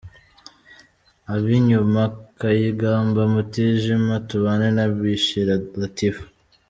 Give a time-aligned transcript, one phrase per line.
[1.33, 6.23] Ab’inyuma:Kayigamba ,Mutijima ,Tubane na Bishira Latifu.